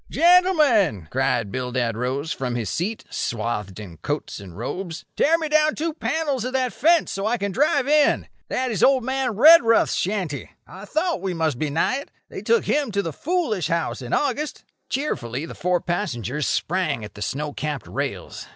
[0.09, 5.75] "Gentlemen," cried Bildad Rose from his seat, swathed in coats and robes, "tear me down
[5.75, 8.27] two panels of that fence, so I can drive in.
[8.47, 10.49] That is old man Redruth's shanty.
[10.65, 12.09] I thought we must be nigh it.
[12.29, 17.13] They took him to the foolish house in August." Cheerfully the four passengers sprang at
[17.13, 18.47] the snow capped rails.